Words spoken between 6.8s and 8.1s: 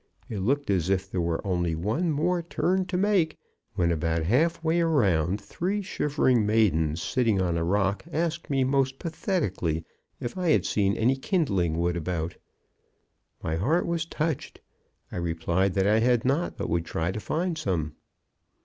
sitting on a rock